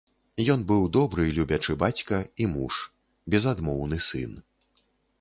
Ён 0.53 0.63
быў 0.71 0.87
добры, 0.97 1.25
любячы 1.35 1.77
бацька 1.85 2.23
і 2.45 2.49
муж, 2.57 2.81
безадмоўны 3.35 4.05
сын. 4.11 4.39